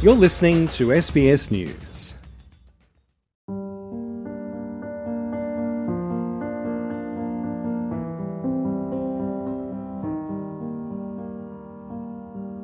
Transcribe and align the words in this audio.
You're 0.00 0.14
listening 0.14 0.68
to 0.68 0.90
SBS 0.90 1.50
News. 1.50 2.14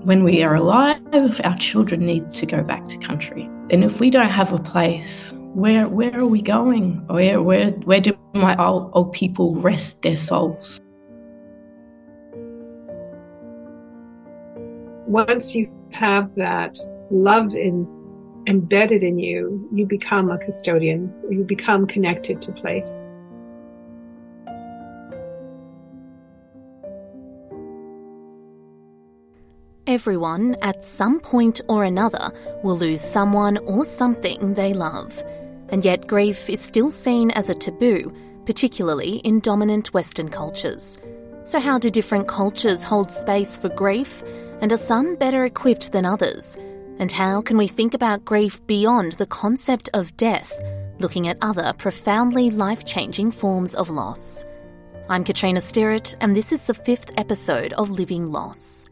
When 0.04 0.22
we 0.22 0.44
are 0.44 0.54
alive, 0.54 1.40
our 1.42 1.58
children 1.58 2.06
need 2.06 2.30
to 2.30 2.46
go 2.46 2.62
back 2.62 2.86
to 2.86 2.98
country. 2.98 3.50
And 3.72 3.82
if 3.82 3.98
we 3.98 4.10
don't 4.10 4.30
have 4.30 4.52
a 4.52 4.60
place, 4.60 5.32
where 5.54 5.88
where 5.88 6.16
are 6.16 6.28
we 6.28 6.40
going? 6.40 7.04
Where 7.08 7.42
where 7.42 7.70
where 7.70 8.00
do 8.00 8.16
my 8.34 8.56
old, 8.64 8.92
old 8.92 9.12
people 9.12 9.56
rest 9.56 10.02
their 10.02 10.14
souls? 10.14 10.80
Once 15.08 15.56
you 15.56 15.68
have 15.90 16.32
that 16.36 16.78
love 17.14 17.54
in 17.54 17.86
embedded 18.46 19.02
in 19.02 19.18
you, 19.18 19.68
you 19.72 19.86
become 19.86 20.30
a 20.30 20.38
custodian. 20.38 21.12
You 21.30 21.44
become 21.44 21.86
connected 21.86 22.42
to 22.42 22.52
place. 22.52 23.06
Everyone, 29.86 30.56
at 30.62 30.84
some 30.84 31.20
point 31.20 31.60
or 31.68 31.84
another, 31.84 32.32
will 32.62 32.76
lose 32.76 33.02
someone 33.02 33.58
or 33.58 33.84
something 33.84 34.54
they 34.54 34.72
love. 34.72 35.22
And 35.68 35.84
yet, 35.84 36.06
grief 36.06 36.48
is 36.48 36.60
still 36.60 36.90
seen 36.90 37.30
as 37.32 37.48
a 37.48 37.54
taboo, 37.54 38.12
particularly 38.46 39.16
in 39.18 39.40
dominant 39.40 39.92
Western 39.92 40.30
cultures. 40.30 40.98
So, 41.44 41.60
how 41.60 41.78
do 41.78 41.90
different 41.90 42.28
cultures 42.28 42.82
hold 42.82 43.10
space 43.10 43.58
for 43.58 43.68
grief? 43.68 44.22
And 44.60 44.72
are 44.72 44.78
some 44.78 45.16
better 45.16 45.44
equipped 45.44 45.92
than 45.92 46.06
others? 46.06 46.56
And 46.98 47.10
how 47.10 47.42
can 47.42 47.56
we 47.56 47.66
think 47.66 47.92
about 47.92 48.24
grief 48.24 48.64
beyond 48.68 49.12
the 49.12 49.26
concept 49.26 49.90
of 49.94 50.16
death, 50.16 50.52
looking 51.00 51.26
at 51.26 51.38
other 51.42 51.72
profoundly 51.72 52.50
life 52.50 52.84
changing 52.84 53.32
forms 53.32 53.74
of 53.74 53.90
loss? 53.90 54.44
I'm 55.08 55.24
Katrina 55.24 55.58
Stirrett, 55.58 56.14
and 56.20 56.36
this 56.36 56.52
is 56.52 56.62
the 56.62 56.72
fifth 56.72 57.10
episode 57.18 57.72
of 57.72 57.90
Living 57.90 58.30
Loss. 58.30 58.86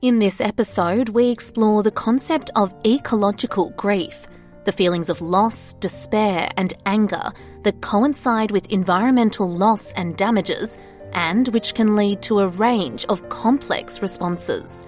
In 0.00 0.18
this 0.18 0.40
episode, 0.40 1.10
we 1.10 1.30
explore 1.30 1.82
the 1.82 1.90
concept 1.90 2.50
of 2.56 2.74
ecological 2.86 3.70
grief, 3.76 4.26
the 4.64 4.72
feelings 4.72 5.10
of 5.10 5.20
loss, 5.20 5.74
despair, 5.74 6.50
and 6.56 6.72
anger 6.86 7.32
that 7.64 7.82
coincide 7.82 8.50
with 8.50 8.72
environmental 8.72 9.48
loss 9.48 9.92
and 9.92 10.16
damages, 10.16 10.78
and 11.12 11.48
which 11.48 11.74
can 11.74 11.96
lead 11.96 12.22
to 12.22 12.40
a 12.40 12.48
range 12.48 13.04
of 13.10 13.28
complex 13.28 14.00
responses. 14.00 14.86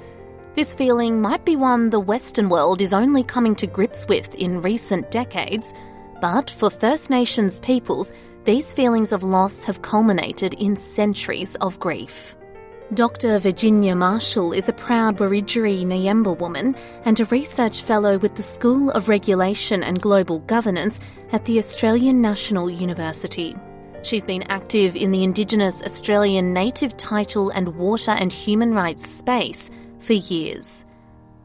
This 0.55 0.72
feeling 0.72 1.20
might 1.20 1.44
be 1.44 1.56
one 1.56 1.91
the 1.91 1.98
Western 1.98 2.48
world 2.48 2.80
is 2.80 2.92
only 2.92 3.24
coming 3.24 3.56
to 3.56 3.66
grips 3.66 4.06
with 4.06 4.33
in 4.36 4.62
recent 4.62 5.10
decades, 5.10 5.74
but 6.20 6.48
for 6.48 6.70
First 6.70 7.10
Nations 7.10 7.58
peoples, 7.58 8.12
these 8.44 8.72
feelings 8.72 9.10
of 9.10 9.25
loss 9.25 9.64
have 9.64 9.82
culminated 9.82 10.55
in 10.55 10.77
centuries 10.77 11.56
of 11.56 11.80
grief. 11.80 12.36
Dr. 12.92 13.41
Virginia 13.41 13.97
Marshall 13.97 14.52
is 14.52 14.69
a 14.69 14.72
proud 14.72 15.16
Wiradjuri 15.16 15.84
Ngiyambaa 15.84 16.38
woman 16.38 16.77
and 17.05 17.19
a 17.19 17.25
research 17.25 17.82
fellow 17.82 18.16
with 18.19 18.36
the 18.36 18.42
School 18.42 18.91
of 18.91 19.08
Regulation 19.08 19.82
and 19.82 20.00
Global 20.00 20.38
Governance 20.38 21.00
at 21.32 21.44
the 21.47 21.58
Australian 21.58 22.22
National 22.22 22.70
University. 22.70 23.56
She's 24.05 24.25
been 24.25 24.44
active 24.44 24.94
in 24.94 25.10
the 25.10 25.25
Indigenous 25.25 25.82
Australian 25.82 26.52
native 26.52 26.97
title 26.97 27.50
and 27.50 27.75
water 27.75 28.12
and 28.12 28.32
human 28.32 28.72
rights 28.72 29.08
space 29.08 29.69
for 30.05 30.12
years. 30.12 30.84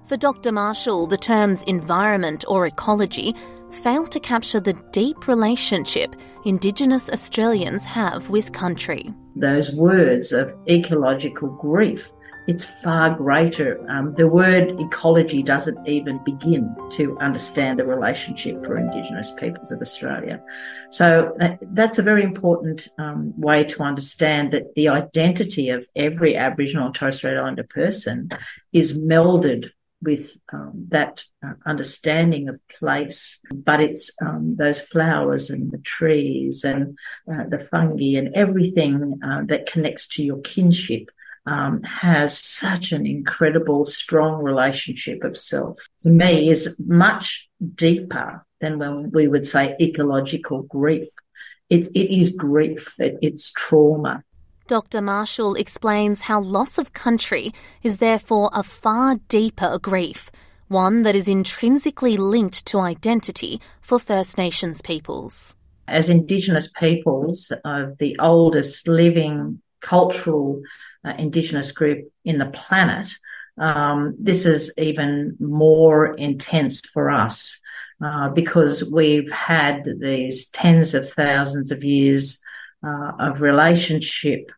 For 0.08 0.18
Dr. 0.18 0.52
Marshall, 0.52 1.08
the 1.08 1.18
terms 1.18 1.64
environment 1.64 2.44
or 2.48 2.66
ecology 2.68 3.36
fail 3.72 4.06
to 4.08 4.20
capture 4.20 4.60
the 4.60 4.74
deep 4.92 5.28
relationship 5.28 6.16
Indigenous 6.46 7.10
Australians 7.10 7.86
have 7.86 8.30
with 8.30 8.52
country. 8.52 9.14
Those 9.36 9.72
words 9.72 10.32
of 10.32 10.56
ecological 10.68 11.50
grief, 11.50 12.12
it's 12.50 12.66
far 12.66 13.12
greater. 13.12 13.80
Um, 13.88 14.16
the 14.16 14.28
word 14.28 14.80
ecology 14.80 15.44
doesn't 15.44 15.88
even 15.88 16.18
begin 16.24 16.76
to 16.94 17.16
understand 17.20 17.78
the 17.78 17.86
relationship 17.86 18.66
for 18.66 18.76
Indigenous 18.76 19.30
peoples 19.30 19.72
of 19.72 19.84
Australia. 19.84 20.42
So 20.90 21.38
uh, 21.40 21.58
that's 21.62 22.00
a 22.00 22.02
very 22.02 22.24
important 22.24 22.88
um, 22.98 23.40
way 23.40 23.66
to 23.66 23.84
understand 23.84 24.52
that 24.54 24.74
the 24.74 24.90
identity 24.90 25.70
of 25.70 25.86
every 25.96 26.36
Aboriginal 26.36 26.88
and 26.88 26.96
Torres 26.96 27.18
Strait 27.18 27.38
Islander 27.38 27.66
person 27.66 28.30
is 28.74 28.98
melded 28.98 29.70
with 30.02 30.36
um, 30.52 30.88
that 30.90 31.26
uh, 31.46 31.54
understanding 31.68 32.50
of 32.50 32.60
place, 32.80 33.38
but 33.54 33.80
it's 33.80 34.10
um, 34.24 34.56
those 34.56 34.82
flowers 34.82 35.52
and 35.52 35.72
the 35.72 35.78
trees 35.78 36.64
and 36.64 36.98
uh, 37.32 37.44
the 37.48 37.60
fungi 37.60 38.18
and 38.18 38.34
everything 38.34 39.20
uh, 39.24 39.44
that 39.46 39.72
connects 39.72 40.08
to 40.08 40.24
your 40.24 40.40
kinship 40.42 41.12
um, 41.50 41.82
has 41.82 42.38
such 42.38 42.92
an 42.92 43.08
incredible, 43.08 43.86
strong 43.86 44.44
relationship 44.44 45.24
of 45.24 45.36
self. 45.36 45.80
To 46.02 46.10
me, 46.10 46.50
is 46.50 46.76
much 46.78 47.50
deeper 47.74 48.46
than 48.62 48.78
when 48.78 49.10
we 49.12 49.28
would 49.28 49.48
say 49.48 49.76
ecological 49.82 50.62
grief. 50.64 51.08
It, 51.70 51.88
it 51.96 52.16
is 52.16 52.30
grief. 52.30 52.94
It, 53.00 53.18
it's 53.24 53.52
trauma. 53.52 54.24
Dr. 54.68 55.02
Marshall 55.02 55.56
explains 55.56 56.24
how 56.24 56.40
loss 56.40 56.78
of 56.78 56.94
country 56.94 57.52
is 57.82 57.98
therefore 57.98 58.52
a 58.54 58.62
far 58.62 59.16
deeper 59.28 59.80
grief, 59.80 60.30
one 60.68 61.02
that 61.02 61.16
is 61.16 61.28
intrinsically 61.28 62.16
linked 62.16 62.68
to 62.68 62.80
identity 62.80 63.60
for 63.82 63.98
First 63.98 64.38
Nations 64.38 64.84
peoples. 64.84 65.56
As 65.88 66.10
Indigenous 66.10 66.68
peoples, 66.68 67.52
of 67.66 67.98
the 67.98 68.16
oldest 68.20 68.88
living 68.88 69.60
cultural 69.82 70.62
uh, 71.06 71.14
Indigenous 71.18 71.72
group 71.72 72.12
in 72.24 72.38
the 72.38 72.46
planet, 72.46 73.10
um, 73.58 74.16
this 74.20 74.46
is 74.46 74.74
even 74.78 75.36
more 75.40 76.14
intense 76.14 76.82
for 76.82 77.10
us 77.10 77.60
uh, 78.04 78.30
because 78.30 78.90
we've 78.90 79.30
had 79.32 79.84
these 80.00 80.48
tens 80.48 80.94
of 80.94 81.10
thousands 81.10 81.72
of 81.72 81.84
years 81.84 82.42
uh, 82.86 83.12
of 83.20 83.42
relationship 83.42 84.52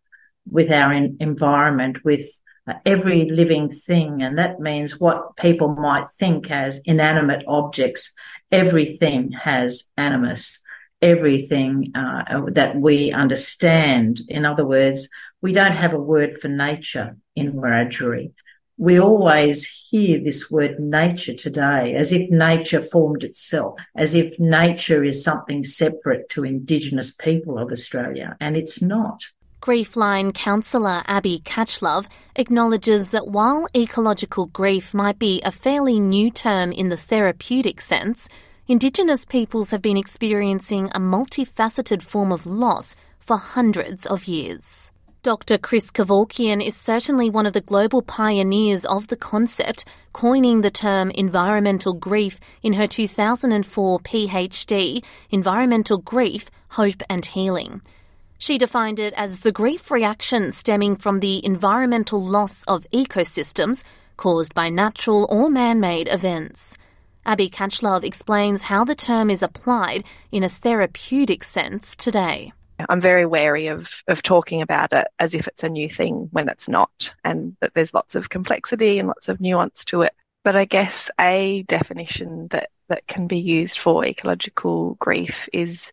with 0.49 0.71
our 0.71 0.93
in- 0.93 1.17
environment, 1.19 2.03
with 2.05 2.25
uh, 2.67 2.73
every 2.85 3.29
living 3.29 3.69
thing. 3.69 4.21
And 4.21 4.37
that 4.37 4.59
means 4.59 4.99
what 4.99 5.35
people 5.35 5.69
might 5.75 6.05
think 6.19 6.51
as 6.51 6.81
inanimate 6.85 7.43
objects. 7.47 8.11
Everything 8.51 9.31
has 9.31 9.85
animus. 9.97 10.59
Everything 11.01 11.93
uh, 11.95 12.45
that 12.51 12.75
we 12.75 13.11
understand. 13.11 14.21
In 14.29 14.45
other 14.45 14.65
words, 14.67 15.09
we 15.41 15.53
don't 15.53 15.75
have 15.75 15.93
a 15.93 15.99
word 15.99 16.37
for 16.37 16.47
nature 16.47 17.17
in 17.35 17.53
Wiradjuri. 17.53 18.33
We 18.77 18.99
always 18.99 19.65
hear 19.65 20.23
this 20.23 20.49
word 20.49 20.79
nature 20.79 21.33
today 21.33 21.93
as 21.93 22.11
if 22.11 22.29
nature 22.29 22.81
formed 22.81 23.23
itself, 23.23 23.79
as 23.95 24.13
if 24.13 24.39
nature 24.39 25.03
is 25.03 25.23
something 25.23 25.63
separate 25.63 26.29
to 26.29 26.43
Indigenous 26.43 27.11
people 27.11 27.59
of 27.59 27.71
Australia, 27.71 28.35
and 28.39 28.55
it's 28.55 28.81
not. 28.81 29.23
Griefline 29.61 30.33
counsellor 30.33 31.03
Abby 31.05 31.39
Catchlove 31.45 32.07
acknowledges 32.35 33.11
that 33.11 33.27
while 33.27 33.67
ecological 33.75 34.47
grief 34.47 34.91
might 34.91 35.19
be 35.19 35.39
a 35.43 35.51
fairly 35.51 35.99
new 35.99 36.31
term 36.31 36.71
in 36.71 36.89
the 36.89 36.97
therapeutic 36.97 37.79
sense, 37.79 38.27
Indigenous 38.67 39.25
peoples 39.25 39.69
have 39.69 39.81
been 39.81 39.97
experiencing 39.97 40.87
a 40.87 40.99
multifaceted 40.99 42.01
form 42.01 42.31
of 42.31 42.47
loss 42.47 42.95
for 43.19 43.37
hundreds 43.37 44.07
of 44.07 44.25
years. 44.25 44.91
Dr. 45.23 45.59
Kriss 45.59 45.91
Kevorkian 45.91 46.65
is 46.65 46.75
certainly 46.75 47.29
one 47.29 47.45
of 47.45 47.53
the 47.53 47.61
global 47.61 48.01
pioneers 48.01 48.85
of 48.85 49.05
the 49.05 49.15
concept, 49.15 49.85
coining 50.13 50.61
the 50.61 50.71
term 50.71 51.11
environmental 51.11 51.93
grief 51.93 52.39
in 52.63 52.73
her 52.73 52.87
2004 52.87 53.99
PhD, 53.99 55.03
Environmental 55.29 55.99
Grief, 55.99 56.49
Hope 56.69 57.03
and 57.07 57.23
Healing. 57.23 57.83
She 58.39 58.57
defined 58.57 58.97
it 58.97 59.13
as 59.13 59.41
the 59.41 59.51
grief 59.51 59.91
reaction 59.91 60.51
stemming 60.51 60.95
from 60.95 61.19
the 61.19 61.45
environmental 61.45 62.19
loss 62.19 62.63
of 62.63 62.87
ecosystems 62.91 63.83
caused 64.17 64.55
by 64.55 64.69
natural 64.69 65.27
or 65.29 65.51
man 65.51 65.79
made 65.79 66.11
events. 66.11 66.79
Abby 67.27 67.47
Catchlove 67.47 68.03
explains 68.03 68.63
how 68.63 68.83
the 68.83 68.95
term 68.95 69.29
is 69.29 69.43
applied 69.43 70.03
in 70.31 70.43
a 70.43 70.49
therapeutic 70.49 71.43
sense 71.43 71.95
today. 71.95 72.53
I'm 72.89 73.01
very 73.01 73.25
wary 73.25 73.67
of 73.67 74.03
of 74.07 74.21
talking 74.21 74.61
about 74.61 74.93
it 74.93 75.07
as 75.19 75.33
if 75.33 75.47
it's 75.47 75.63
a 75.63 75.69
new 75.69 75.89
thing 75.89 76.29
when 76.31 76.49
it's 76.49 76.69
not, 76.69 77.13
and 77.23 77.55
that 77.61 77.73
there's 77.73 77.93
lots 77.93 78.15
of 78.15 78.29
complexity 78.29 78.99
and 78.99 79.07
lots 79.07 79.29
of 79.29 79.41
nuance 79.41 79.85
to 79.85 80.01
it. 80.01 80.13
But 80.43 80.55
I 80.55 80.65
guess 80.65 81.11
a 81.19 81.63
definition 81.63 82.47
that 82.49 82.69
that 82.89 83.07
can 83.07 83.27
be 83.27 83.39
used 83.39 83.79
for 83.79 84.05
ecological 84.05 84.95
grief 84.95 85.47
is 85.53 85.91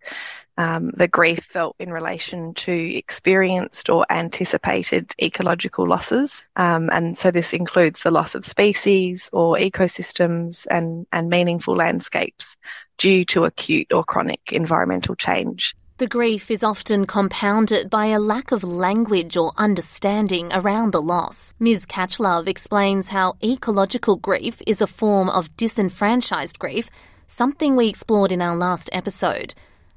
um, 0.59 0.91
the 0.91 1.07
grief 1.07 1.47
felt 1.49 1.77
in 1.79 1.93
relation 1.93 2.53
to 2.55 2.73
experienced 2.73 3.89
or 3.89 4.05
anticipated 4.11 5.13
ecological 5.23 5.87
losses. 5.87 6.43
Um, 6.57 6.91
and 6.93 7.17
so 7.17 7.31
this 7.31 7.53
includes 7.53 8.03
the 8.03 8.11
loss 8.11 8.35
of 8.35 8.45
species 8.45 9.31
or 9.33 9.57
ecosystems 9.57 10.67
and, 10.69 11.07
and 11.13 11.31
meaningful 11.31 11.77
landscapes 11.77 12.57
due 12.99 13.25
to 13.27 13.45
acute 13.45 13.93
or 13.93 14.03
chronic 14.03 14.53
environmental 14.53 15.15
change. 15.15 15.77
The 15.99 16.07
grief 16.07 16.49
is 16.49 16.63
often 16.63 17.07
compounded 17.07 17.91
by 17.91 18.07
a 18.07 18.21
lack 18.21 18.53
of 18.53 18.63
language 18.63 19.37
or 19.37 19.51
understanding 19.57 20.49
around 20.53 20.93
the 20.93 21.03
loss. 21.03 21.53
Ms. 21.59 21.87
Catchlove 21.87 22.47
explains 22.47 23.09
how 23.09 23.35
ecological 23.43 24.15
grief 24.15 24.63
is 24.65 24.81
a 24.81 24.87
form 24.87 25.29
of 25.29 25.57
disenfranchised 25.57 26.61
grief, 26.61 26.89
something 27.27 27.75
we 27.75 27.89
explored 27.89 28.31
in 28.31 28.41
our 28.41 28.55
last 28.55 28.89
episode. 28.93 29.55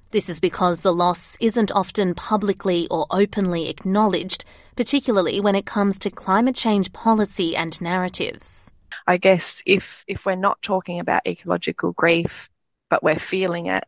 This 0.10 0.28
is 0.28 0.40
because 0.40 0.82
the 0.82 0.92
loss 0.92 1.38
isn't 1.40 1.72
often 1.72 2.16
publicly 2.16 2.88
or 2.90 3.06
openly 3.12 3.70
acknowledged, 3.70 4.44
particularly 4.76 5.40
when 5.40 5.54
it 5.54 5.68
comes 5.68 6.00
to 6.00 6.10
climate 6.10 6.56
change 6.56 6.92
policy 6.94 7.56
and 7.56 7.80
narratives. 7.80 8.72
I 9.06 9.18
guess 9.18 9.62
if 9.68 10.04
if 10.08 10.26
we're 10.26 10.34
not 10.34 10.64
talking 10.64 11.00
about 11.00 11.28
ecological 11.28 11.92
grief, 11.92 12.50
but 12.90 13.04
we're 13.04 13.20
feeling 13.20 13.68
it, 13.68 13.84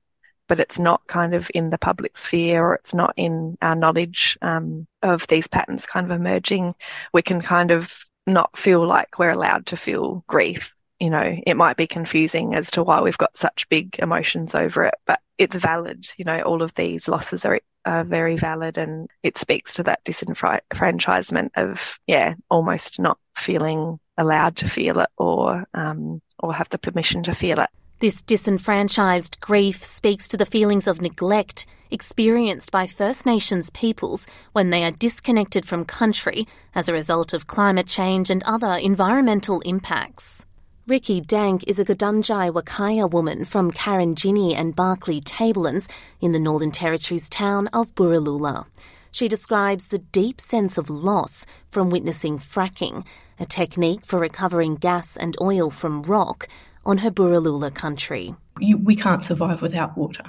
but 0.48 0.60
it's 0.60 0.80
not 0.80 1.06
kind 1.08 1.34
of 1.34 1.50
in 1.54 1.70
the 1.70 1.78
public 1.78 2.18
sphere 2.18 2.64
or 2.64 2.76
it's 2.76 2.94
not 2.94 3.14
in 3.16 3.58
our 3.62 3.76
knowledge 3.76 4.38
um, 4.42 4.88
of 5.02 5.26
these 5.28 5.48
patterns 5.48 5.86
kind 5.86 6.06
of 6.06 6.12
emerging, 6.12 6.76
we 7.14 7.22
can 7.22 7.42
kind 7.42 7.72
of 7.72 8.06
not 8.28 8.56
feel 8.58 8.86
like 8.86 9.20
we're 9.20 9.30
allowed 9.30 9.66
to 9.68 9.78
feel 9.78 10.24
grief. 10.28 10.74
You 11.00 11.10
know, 11.10 11.38
it 11.46 11.58
might 11.58 11.76
be 11.76 11.88
confusing 11.88 12.56
as 12.56 12.72
to 12.72 12.84
why 12.84 13.02
we've 13.02 13.18
got 13.18 13.36
such 13.36 13.68
big 13.70 13.98
emotions 14.00 14.56
over 14.56 14.84
it, 14.84 14.96
but 15.06 15.20
it's 15.38 15.56
valid. 15.56 16.08
You 16.18 16.26
know, 16.26 16.42
all 16.42 16.62
of 16.62 16.74
these 16.76 17.08
losses 17.08 17.46
are, 17.46 17.60
are 17.86 18.04
very 18.04 18.38
valid 18.38 18.78
and 18.78 19.10
it 19.22 19.38
speaks 19.38 19.76
to 19.76 19.84
that 19.84 20.04
disenfranchisement 20.06 21.50
of, 21.56 22.00
yeah, 22.08 22.36
almost 22.50 23.00
not 23.00 23.18
feeling 23.36 24.00
allowed 24.18 24.56
to 24.58 24.70
feel 24.70 25.00
it 25.00 25.10
or, 25.18 25.66
um, 25.74 26.22
or 26.40 26.54
have 26.54 26.70
the 26.70 26.78
permission 26.78 27.24
to 27.24 27.34
feel 27.34 27.60
it. 27.60 27.70
This 28.04 28.22
disenfranchised 28.22 29.40
grief 29.40 29.82
speaks 29.82 30.28
to 30.28 30.36
the 30.36 30.46
feelings 30.46 30.90
of 30.90 31.02
neglect 31.02 31.66
experienced 31.90 32.70
by 32.70 32.86
First 32.86 33.26
Nations 33.26 33.70
peoples 33.70 34.28
when 34.52 34.72
they 34.72 34.84
are 34.84 34.92
disconnected 34.92 35.66
from 35.66 35.86
country 35.86 36.46
as 36.76 36.90
a 36.90 36.94
result 36.94 37.32
of 37.32 37.48
climate 37.48 37.88
change 37.88 38.30
and 38.30 38.44
other 38.44 38.74
environmental 38.74 39.62
impacts. 39.62 40.46
Ricky 40.86 41.22
Dank 41.22 41.64
is 41.66 41.80
a 41.80 41.86
Gudanji 41.86 42.52
Wakaya 42.52 43.10
woman 43.10 43.46
from 43.46 43.72
Karenjini 43.72 44.54
and 44.54 44.76
Barkly 44.76 45.22
Tablelands 45.22 45.88
in 46.20 46.34
the 46.34 46.42
Northern 46.42 46.72
Territory's 46.72 47.30
town 47.30 47.68
of 47.68 47.96
Borroloola. 47.96 48.66
She 49.12 49.30
describes 49.30 49.88
the 49.88 50.00
deep 50.00 50.42
sense 50.42 50.78
of 50.78 50.90
loss 50.90 51.46
from 51.70 51.90
witnessing 51.90 52.38
fracking, 52.38 53.06
a 53.40 53.46
technique 53.46 54.06
for 54.06 54.20
recovering 54.20 54.76
gas 54.76 55.16
and 55.16 55.38
oil 55.40 55.70
from 55.70 56.04
rock, 56.04 56.50
on 56.86 56.98
her 56.98 57.12
Borroloola 57.12 57.74
country. 57.74 58.36
You, 58.60 58.78
we 58.78 58.96
can't 58.96 59.24
survive 59.24 59.62
without 59.62 59.98
water. 59.98 60.26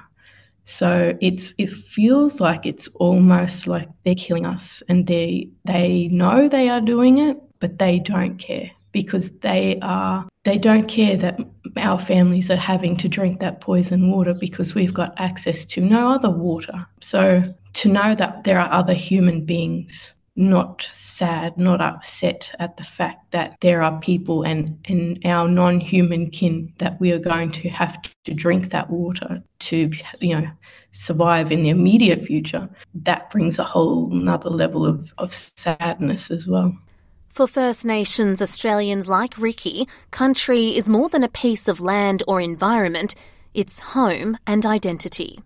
So 0.64 1.16
it's 1.20 1.52
it 1.58 1.68
feels 1.70 2.40
like 2.40 2.64
it's 2.64 2.88
almost 2.94 3.66
like 3.66 3.88
they're 4.04 4.14
killing 4.14 4.46
us 4.46 4.82
and 4.88 5.06
they 5.06 5.50
they 5.64 6.08
know 6.08 6.48
they 6.48 6.70
are 6.70 6.80
doing 6.80 7.18
it, 7.18 7.36
but 7.60 7.78
they 7.78 7.98
don't 7.98 8.38
care 8.38 8.70
because 8.90 9.30
they 9.40 9.78
are 9.82 10.26
they 10.44 10.56
don't 10.56 10.88
care 10.88 11.18
that 11.18 11.38
our 11.76 11.98
families 11.98 12.50
are 12.50 12.56
having 12.56 12.96
to 12.96 13.08
drink 13.08 13.40
that 13.40 13.60
poison 13.60 14.10
water 14.10 14.32
because 14.32 14.74
we've 14.74 14.94
got 14.94 15.12
access 15.18 15.66
to 15.66 15.82
no 15.82 16.10
other 16.10 16.30
water. 16.30 16.86
So 17.02 17.42
to 17.74 17.88
know 17.88 18.14
that 18.14 18.44
there 18.44 18.58
are 18.58 18.72
other 18.72 18.94
human 18.94 19.44
beings 19.44 20.13
not 20.36 20.90
sad, 20.94 21.56
not 21.56 21.80
upset 21.80 22.54
at 22.58 22.76
the 22.76 22.84
fact 22.84 23.30
that 23.30 23.56
there 23.60 23.82
are 23.82 24.00
people 24.00 24.42
and, 24.42 24.78
and 24.86 25.20
our 25.24 25.48
non 25.48 25.78
human 25.78 26.30
kin 26.30 26.72
that 26.78 27.00
we 27.00 27.12
are 27.12 27.18
going 27.18 27.52
to 27.52 27.68
have 27.68 27.98
to 28.24 28.34
drink 28.34 28.70
that 28.70 28.90
water 28.90 29.42
to, 29.60 29.90
you 30.20 30.34
know, 30.40 30.48
survive 30.90 31.52
in 31.52 31.62
the 31.62 31.70
immediate 31.70 32.24
future, 32.24 32.68
that 32.94 33.30
brings 33.30 33.58
a 33.58 33.64
whole 33.64 34.12
another 34.12 34.50
level 34.50 34.84
of, 34.84 35.12
of 35.18 35.32
sadness 35.32 36.30
as 36.30 36.46
well. 36.46 36.76
For 37.32 37.46
First 37.46 37.84
Nations 37.84 38.40
Australians 38.40 39.08
like 39.08 39.38
Ricky, 39.38 39.88
country 40.10 40.76
is 40.76 40.88
more 40.88 41.08
than 41.08 41.24
a 41.24 41.28
piece 41.28 41.68
of 41.68 41.80
land 41.80 42.22
or 42.28 42.40
environment, 42.40 43.14
it's 43.54 43.80
home 43.80 44.36
and 44.46 44.66
identity. 44.66 45.40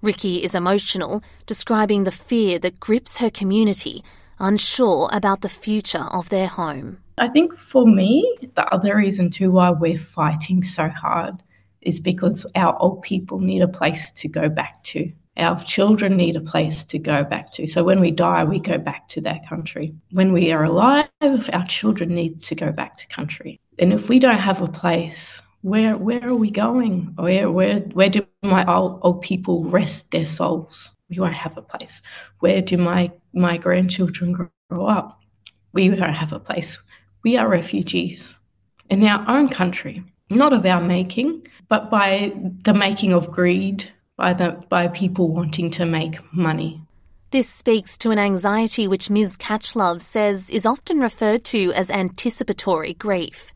Ricky 0.00 0.44
is 0.44 0.54
emotional, 0.54 1.22
describing 1.46 2.04
the 2.04 2.12
fear 2.12 2.58
that 2.58 2.78
grips 2.78 3.18
her 3.18 3.30
community 3.30 4.04
unsure 4.38 5.08
about 5.12 5.40
the 5.40 5.48
future 5.48 6.06
of 6.12 6.28
their 6.28 6.48
home. 6.48 6.98
I 7.18 7.28
think 7.28 7.56
for 7.56 7.86
me, 7.86 8.36
the 8.54 8.66
other 8.74 8.96
reason 8.96 9.30
too 9.30 9.52
why 9.52 9.70
we're 9.70 9.98
fighting 9.98 10.64
so 10.64 10.88
hard 10.88 11.42
is 11.82 12.00
because 12.00 12.46
our 12.54 12.76
old 12.78 13.02
people 13.02 13.38
need 13.38 13.62
a 13.62 13.68
place 13.68 14.10
to 14.10 14.28
go 14.28 14.48
back 14.48 14.82
to. 14.84 15.12
Our 15.36 15.62
children 15.64 16.16
need 16.16 16.36
a 16.36 16.40
place 16.40 16.84
to 16.84 16.98
go 16.98 17.24
back 17.24 17.52
to. 17.54 17.66
So 17.66 17.82
when 17.82 18.00
we 18.00 18.10
die, 18.10 18.44
we 18.44 18.60
go 18.60 18.78
back 18.78 19.08
to 19.08 19.20
their 19.20 19.40
country. 19.48 19.94
When 20.12 20.32
we 20.32 20.52
are 20.52 20.64
alive, 20.64 21.08
our 21.20 21.66
children 21.66 22.14
need 22.14 22.40
to 22.42 22.54
go 22.54 22.70
back 22.72 22.96
to 22.98 23.08
country. 23.08 23.60
And 23.78 23.92
if 23.92 24.08
we 24.08 24.18
don't 24.18 24.38
have 24.38 24.62
a 24.62 24.68
place, 24.68 25.42
where 25.62 25.96
where 25.96 26.28
are 26.28 26.34
we 26.34 26.50
going? 26.50 27.14
Where 27.16 27.50
where 27.50 27.80
where 27.80 28.10
do 28.10 28.26
my 28.42 28.64
old, 28.72 29.00
old 29.02 29.22
people 29.22 29.64
rest 29.64 30.10
their 30.10 30.24
souls? 30.24 30.90
We 31.10 31.18
won't 31.18 31.34
have 31.34 31.56
a 31.56 31.62
place. 31.62 32.02
Where 32.40 32.62
do 32.62 32.76
my, 32.76 33.12
my 33.32 33.58
grandchildren 33.58 34.32
grow 34.32 34.86
up? 34.86 35.20
We 35.72 35.88
don't 35.88 36.14
have 36.14 36.32
a 36.32 36.40
place. 36.40 36.78
We 37.22 37.36
are 37.36 37.48
refugees 37.48 38.38
in 38.90 39.04
our 39.04 39.28
own 39.28 39.48
country, 39.48 40.04
not 40.30 40.52
of 40.52 40.64
our 40.66 40.80
making, 40.80 41.46
but 41.68 41.90
by 41.90 42.32
the 42.64 42.74
making 42.74 43.12
of 43.12 43.30
greed, 43.30 43.90
by, 44.16 44.34
the, 44.34 44.62
by 44.68 44.88
people 44.88 45.32
wanting 45.32 45.70
to 45.72 45.86
make 45.86 46.16
money. 46.32 46.80
This 47.30 47.50
speaks 47.50 47.98
to 47.98 48.10
an 48.10 48.18
anxiety 48.18 48.86
which 48.86 49.10
Ms. 49.10 49.36
Catchlove 49.36 50.02
says 50.02 50.50
is 50.50 50.64
often 50.64 51.00
referred 51.00 51.44
to 51.46 51.72
as 51.72 51.90
anticipatory 51.90 52.94
grief. 52.94 53.52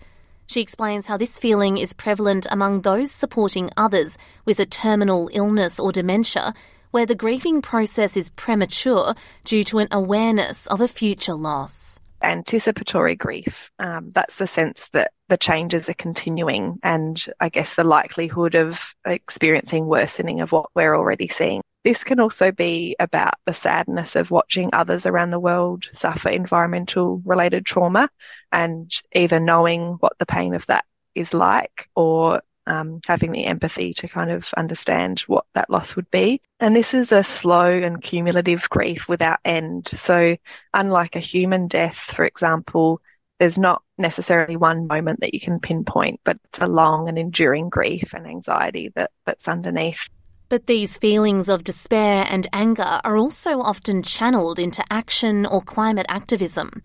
She 0.47 0.61
explains 0.61 1.06
how 1.06 1.17
this 1.17 1.39
feeling 1.39 1.79
is 1.79 1.93
prevalent 1.93 2.47
among 2.50 2.81
those 2.81 3.12
supporting 3.12 3.71
others 3.77 4.19
with 4.45 4.59
a 4.59 4.67
terminal 4.67 5.31
illness 5.33 5.79
or 5.79 5.93
dementia 5.93 6.55
where 6.90 7.06
the 7.06 7.14
grieving 7.14 7.62
process 7.62 8.17
is 8.17 8.31
premature 8.31 9.14
due 9.44 9.64
to 9.64 9.79
an 9.79 9.88
awareness 9.90 10.67
of 10.69 10.81
a 10.81 10.88
future 10.88 11.35
loss. 11.35 11.99
Anticipatory 12.23 13.14
grief, 13.14 13.71
um, 13.78 14.11
that's 14.11 14.37
the 14.37 14.47
sense 14.47 14.88
that 14.88 15.12
the 15.28 15.37
changes 15.37 15.88
are 15.88 15.95
continuing, 15.95 16.78
and 16.83 17.25
I 17.38 17.49
guess 17.49 17.76
the 17.76 17.85
likelihood 17.85 18.54
of 18.54 18.95
experiencing 19.07 19.87
worsening 19.87 20.40
of 20.40 20.50
what 20.50 20.71
we're 20.75 20.97
already 20.97 21.28
seeing. 21.28 21.62
This 21.85 22.02
can 22.02 22.18
also 22.18 22.50
be 22.50 22.97
about 22.99 23.35
the 23.47 23.54
sadness 23.54 24.16
of 24.16 24.30
watching 24.30 24.71
others 24.73 25.07
around 25.07 25.30
the 25.30 25.38
world 25.38 25.88
suffer 25.92 26.28
environmental 26.28 27.23
related 27.25 27.64
trauma 27.64 28.11
and 28.50 28.90
either 29.14 29.38
knowing 29.38 29.92
what 30.00 30.18
the 30.18 30.26
pain 30.26 30.54
of 30.54 30.66
that 30.66 30.85
is 31.14 31.33
like 31.33 31.88
or 31.95 32.42
um, 32.68 33.00
having 33.06 33.32
the 33.32 33.46
empathy 33.46 33.94
to 33.94 34.08
kind 34.08 34.30
of 34.30 34.52
understand 34.56 35.20
what 35.20 35.46
that 35.54 35.70
loss 35.70 35.96
would 35.96 36.10
be. 36.10 36.40
And 36.60 36.76
this 36.76 36.94
is 36.94 37.10
a 37.10 37.25
slow 37.25 37.70
and 37.70 38.00
cumulative 38.00 38.68
grief 38.68 39.08
without 39.08 39.40
end. 39.44 39.88
So, 39.88 40.37
unlike 40.75 41.16
a 41.16 41.20
human 41.20 41.66
death, 41.66 41.96
for 41.96 42.25
example, 42.25 43.00
there's 43.40 43.58
not 43.58 43.82
necessarily 43.96 44.56
one 44.56 44.87
moment 44.87 45.20
that 45.20 45.34
you 45.34 45.40
can 45.40 45.60
pinpoint, 45.60 46.20
but 46.25 46.38
it's 46.44 46.60
a 46.60 46.66
long 46.66 47.08
and 47.08 47.18
enduring 47.18 47.68
grief 47.68 48.12
and 48.14 48.26
anxiety 48.26 48.92
that, 48.94 49.10
that's 49.25 49.48
underneath. 49.48 50.08
But 50.48 50.66
these 50.66 50.96
feelings 50.96 51.48
of 51.48 51.62
despair 51.62 52.26
and 52.28 52.46
anger 52.52 53.00
are 53.04 53.16
also 53.16 53.60
often 53.60 54.02
channeled 54.02 54.58
into 54.58 54.82
action 54.90 55.44
or 55.44 55.60
climate 55.60 56.06
activism. 56.08 56.82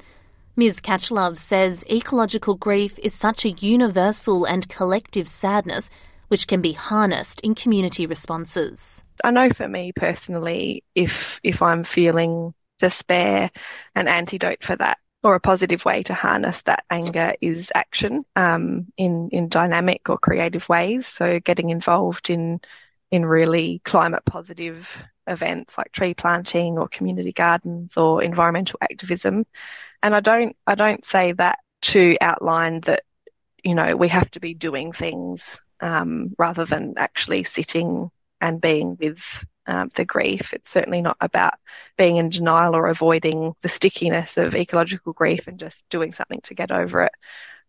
Ms. 0.55 0.81
Catchlove 0.81 1.39
says 1.39 1.83
ecological 1.89 2.53
grief 2.53 2.99
is 2.99 3.15
such 3.15 3.43
a 3.43 3.49
universal 3.49 4.45
and 4.45 4.69
collective 4.69 5.27
sadness 5.27 5.89
which 6.27 6.47
can 6.47 6.61
be 6.61 6.73
harnessed 6.73 7.39
in 7.41 7.55
community 7.55 8.05
responses. 8.05 9.03
I 9.23 9.31
know 9.31 9.49
for 9.49 9.67
me 9.67 9.93
personally, 9.95 10.83
if 10.93 11.39
if 11.43 11.63
I'm 11.63 11.83
feeling 11.83 12.53
despair, 12.77 13.49
an 13.95 14.07
antidote 14.07 14.63
for 14.63 14.75
that 14.75 14.99
or 15.23 15.33
a 15.33 15.39
positive 15.39 15.85
way 15.85 16.03
to 16.03 16.13
harness 16.13 16.61
that 16.63 16.83
anger 16.91 17.33
is 17.41 17.71
action 17.73 18.23
um, 18.35 18.85
in 18.95 19.29
in 19.31 19.49
dynamic 19.49 20.07
or 20.07 20.19
creative 20.19 20.69
ways. 20.69 21.07
So 21.07 21.39
getting 21.39 21.71
involved 21.71 22.29
in 22.29 22.61
in 23.09 23.25
really 23.25 23.81
climate 23.85 24.23
positive 24.25 25.03
events 25.25 25.79
like 25.79 25.91
tree 25.91 26.13
planting 26.13 26.77
or 26.77 26.87
community 26.87 27.31
gardens 27.31 27.97
or 27.97 28.21
environmental 28.21 28.77
activism 28.81 29.45
and 30.03 30.13
I 30.13 30.19
don't 30.19 30.55
I 30.67 30.75
don't 30.75 31.03
say 31.03 31.31
that 31.31 31.59
to 31.83 32.17
outline 32.21 32.81
that 32.81 33.03
you 33.63 33.73
know 33.73 33.95
we 33.95 34.09
have 34.09 34.29
to 34.31 34.39
be 34.39 34.53
doing 34.53 34.91
things 34.91 35.59
um, 35.79 36.35
rather 36.37 36.65
than 36.65 36.93
actually 36.97 37.43
sitting 37.45 38.11
and 38.39 38.61
being 38.61 38.97
with 38.99 39.45
um, 39.65 39.89
the 39.95 40.05
grief. 40.05 40.53
It's 40.53 40.69
certainly 40.69 41.01
not 41.01 41.17
about 41.21 41.53
being 41.97 42.17
in 42.17 42.29
denial 42.29 42.75
or 42.75 42.87
avoiding 42.87 43.53
the 43.61 43.69
stickiness 43.69 44.37
of 44.37 44.55
ecological 44.55 45.13
grief 45.13 45.47
and 45.47 45.57
just 45.57 45.87
doing 45.89 46.11
something 46.11 46.41
to 46.43 46.53
get 46.53 46.71
over 46.71 47.01
it. 47.01 47.13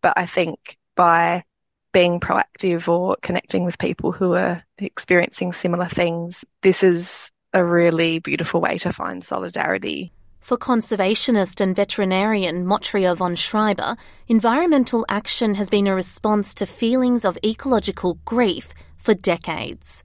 But 0.03 0.14
I 0.17 0.26
think 0.26 0.76
by 0.97 1.45
being 1.93 2.19
proactive 2.19 2.88
or 2.88 3.17
connecting 3.23 3.64
with 3.64 3.79
people 3.79 4.11
who 4.11 4.35
are 4.35 4.64
experiencing 4.79 5.53
similar 5.53 5.87
things, 5.87 6.45
this 6.62 6.83
is 6.83 7.31
a 7.53 7.64
really 7.64 8.19
beautiful 8.19 8.61
way 8.61 8.79
to 8.79 8.93
find 8.93 9.23
solidarity. 9.23 10.12
For 10.45 10.59
conservationist 10.59 11.63
and 11.63 11.75
veterinarian 11.75 12.67
Motria 12.67 13.17
von 13.17 13.35
Schreiber, 13.35 13.97
environmental 14.29 15.07
action 15.09 15.55
has 15.55 15.71
been 15.71 15.87
a 15.87 15.95
response 15.95 16.53
to 16.57 16.67
feelings 16.67 17.25
of 17.25 17.39
ecological 17.43 18.19
grief 18.27 18.75
for 18.99 19.15
decades. 19.15 20.05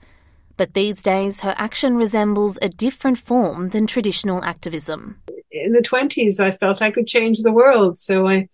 But 0.55 0.75
these 0.75 1.03
days, 1.03 1.41
her 1.41 1.53
action 1.57 1.97
resembles 1.97 2.57
a 2.61 2.69
different 2.69 3.17
form 3.17 3.71
than 3.71 3.85
traditional 3.85 4.41
activism. 4.45 5.21
In 5.51 5.73
the 5.73 5.81
20s, 5.81 6.39
I 6.39 6.55
felt 6.55 6.81
I 6.81 6.91
could 6.91 7.05
change 7.05 7.39
the 7.39 7.51
world. 7.51 7.97
So 7.97 8.25
I 8.25 8.47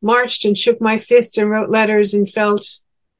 marched 0.00 0.44
and 0.44 0.56
shook 0.56 0.80
my 0.80 0.98
fist 0.98 1.36
and 1.36 1.50
wrote 1.50 1.68
letters 1.68 2.14
and 2.14 2.30
felt 2.30 2.64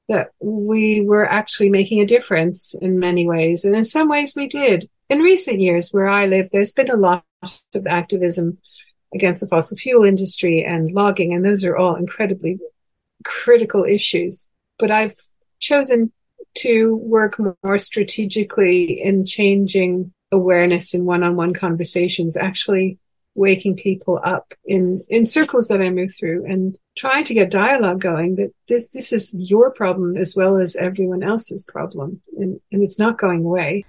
that 0.08 0.28
we 0.38 1.00
were 1.00 1.28
actually 1.28 1.68
making 1.68 2.00
a 2.00 2.06
difference 2.06 2.76
in 2.80 3.00
many 3.00 3.26
ways. 3.26 3.64
And 3.64 3.74
in 3.74 3.84
some 3.84 4.08
ways, 4.08 4.36
we 4.36 4.46
did. 4.46 4.88
In 5.10 5.18
recent 5.18 5.58
years, 5.58 5.90
where 5.90 6.08
I 6.08 6.26
live, 6.26 6.48
there's 6.52 6.72
been 6.72 6.90
a 6.90 6.96
lot 6.96 7.24
of 7.74 7.86
activism 7.86 8.58
against 9.14 9.40
the 9.40 9.48
fossil 9.48 9.76
fuel 9.76 10.04
industry 10.04 10.64
and 10.64 10.90
logging, 10.90 11.32
and 11.32 11.44
those 11.44 11.64
are 11.64 11.76
all 11.76 11.94
incredibly 11.94 12.58
critical 13.24 13.84
issues. 13.84 14.48
But 14.78 14.90
I've 14.90 15.14
chosen 15.60 16.12
to 16.58 16.96
work 16.96 17.38
more 17.38 17.78
strategically 17.78 19.00
in 19.02 19.24
changing 19.24 20.12
awareness 20.32 20.94
in 20.94 21.04
one-on-one 21.04 21.54
conversations, 21.54 22.36
actually 22.36 22.98
waking 23.34 23.74
people 23.74 24.20
up 24.24 24.54
in 24.64 25.02
in 25.08 25.26
circles 25.26 25.66
that 25.68 25.80
I 25.82 25.90
move 25.90 26.14
through 26.14 26.44
and 26.46 26.78
trying 26.96 27.24
to 27.24 27.34
get 27.34 27.50
dialogue 27.50 28.00
going 28.00 28.36
that 28.36 28.52
this 28.68 28.88
this 28.90 29.12
is 29.12 29.34
your 29.34 29.72
problem 29.72 30.16
as 30.16 30.36
well 30.36 30.56
as 30.56 30.76
everyone 30.76 31.24
else's 31.24 31.64
problem 31.64 32.22
and, 32.36 32.60
and 32.70 32.82
it's 32.82 32.98
not 32.98 33.18
going 33.18 33.44
away. 33.44 33.84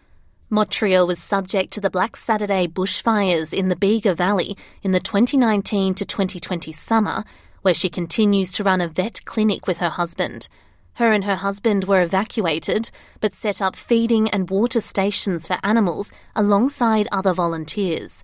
Motria 0.52 1.08
was 1.08 1.18
subject 1.18 1.74
to 1.74 1.82
the 1.82 1.90
Black 1.90 2.16
Saturday 2.16 2.68
bushfires 2.68 3.52
in 3.52 3.70
the 3.70 3.76
Bega 3.76 4.14
Valley 4.14 4.56
in 4.84 4.92
the 4.92 5.00
2019 5.00 5.96
to 5.96 6.06
2020 6.06 6.72
summer, 6.72 7.24
where 7.64 7.74
she 7.74 7.90
continues 7.90 8.52
to 8.52 8.64
run 8.64 8.80
a 8.80 8.88
vet 8.88 9.26
clinic 9.26 9.66
with 9.66 9.80
her 9.80 9.90
husband. 9.90 10.48
Her 10.94 11.12
and 11.12 11.24
her 11.24 11.38
husband 11.38 11.86
were 11.86 12.02
evacuated, 12.02 12.92
but 13.22 13.34
set 13.34 13.60
up 13.60 13.76
feeding 13.76 14.30
and 14.30 14.48
water 14.48 14.80
stations 14.80 15.48
for 15.48 15.58
animals 15.64 16.14
alongside 16.36 17.08
other 17.12 17.34
volunteers. 17.34 18.24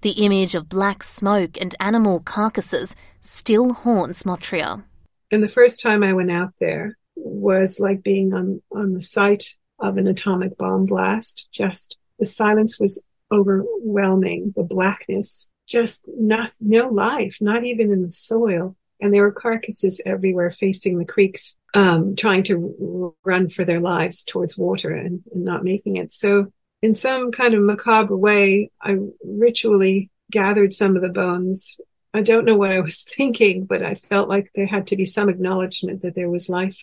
The 0.00 0.24
image 0.24 0.56
of 0.56 0.68
black 0.68 1.04
smoke 1.04 1.56
and 1.60 1.72
animal 1.78 2.18
carcasses 2.18 2.96
still 3.20 3.74
haunts 3.74 4.24
Motria. 4.24 4.82
And 5.30 5.40
the 5.40 5.48
first 5.48 5.80
time 5.80 6.02
I 6.02 6.14
went 6.14 6.32
out 6.32 6.52
there 6.58 6.96
was 7.14 7.78
like 7.78 8.02
being 8.02 8.34
on, 8.34 8.60
on 8.72 8.94
the 8.94 9.02
site 9.02 9.56
of 9.80 9.96
an 9.96 10.06
atomic 10.06 10.56
bomb 10.56 10.86
blast. 10.86 11.48
Just 11.52 11.96
the 12.18 12.26
silence 12.26 12.78
was 12.78 13.04
overwhelming. 13.32 14.52
The 14.56 14.64
blackness, 14.64 15.50
just 15.66 16.04
not, 16.06 16.50
no 16.60 16.88
life, 16.88 17.38
not 17.40 17.64
even 17.64 17.92
in 17.92 18.02
the 18.02 18.10
soil. 18.10 18.76
And 19.00 19.14
there 19.14 19.22
were 19.22 19.32
carcasses 19.32 20.00
everywhere 20.04 20.50
facing 20.50 20.98
the 20.98 21.06
creeks, 21.06 21.56
um, 21.74 22.16
trying 22.16 22.42
to 22.44 23.14
run 23.24 23.48
for 23.48 23.64
their 23.64 23.80
lives 23.80 24.22
towards 24.24 24.58
water 24.58 24.90
and, 24.90 25.22
and 25.32 25.44
not 25.44 25.64
making 25.64 25.96
it. 25.96 26.12
So 26.12 26.52
in 26.82 26.94
some 26.94 27.32
kind 27.32 27.54
of 27.54 27.62
macabre 27.62 28.16
way, 28.16 28.70
I 28.82 28.96
ritually 29.24 30.10
gathered 30.30 30.74
some 30.74 30.96
of 30.96 31.02
the 31.02 31.08
bones. 31.08 31.80
I 32.12 32.22
don't 32.22 32.44
know 32.44 32.56
what 32.56 32.72
I 32.72 32.80
was 32.80 33.02
thinking, 33.16 33.64
but 33.64 33.82
I 33.82 33.94
felt 33.94 34.28
like 34.28 34.50
there 34.54 34.66
had 34.66 34.88
to 34.88 34.96
be 34.96 35.06
some 35.06 35.28
acknowledgement 35.28 36.02
that 36.02 36.14
there 36.14 36.30
was 36.30 36.48
life 36.48 36.76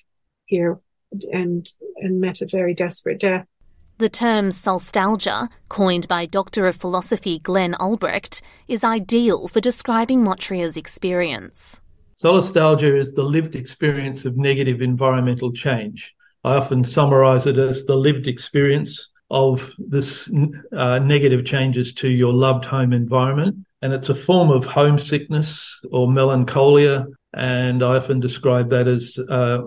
here 0.45 0.79
and 1.31 1.71
and 1.97 2.19
met 2.19 2.41
a 2.41 2.47
very 2.47 2.73
desperate 2.73 3.19
death. 3.19 3.45
The 3.99 4.09
term 4.09 4.49
solastalgia, 4.49 5.47
coined 5.69 6.07
by 6.07 6.27
Doctor 6.27 6.67
of 6.67 6.75
Philosophy 6.75 7.39
Glenn 7.39 7.73
Albrecht, 7.79 8.43
is 8.67 8.83
ideal 8.83 9.47
for 9.47 9.59
describing 9.59 10.23
Motria's 10.23 10.77
experience. 10.77 11.81
Solastalgia 12.15 12.95
is 12.95 13.13
the 13.13 13.23
lived 13.23 13.55
experience 13.55 14.25
of 14.25 14.37
negative 14.37 14.81
environmental 14.81 15.51
change. 15.51 16.13
I 16.43 16.55
often 16.55 16.83
summarize 16.83 17.47
it 17.47 17.57
as 17.57 17.85
the 17.85 17.95
lived 17.95 18.27
experience 18.27 19.09
of 19.29 19.73
this 19.77 20.29
uh, 20.75 20.99
negative 20.99 21.45
changes 21.45 21.91
to 21.93 22.07
your 22.07 22.33
loved 22.33 22.65
home 22.65 22.93
environment. 22.93 23.57
And 23.81 23.93
it's 23.93 24.09
a 24.09 24.15
form 24.15 24.49
of 24.49 24.65
homesickness 24.65 25.81
or 25.91 26.11
melancholia. 26.11 27.05
And 27.33 27.83
I 27.83 27.97
often 27.97 28.19
describe 28.19 28.69
that 28.69 28.87
as 28.87 29.19
uh, 29.29 29.63